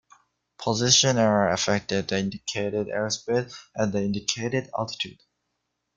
[0.57, 5.21] Position error affects the indicated airspeed and the indicated altitude.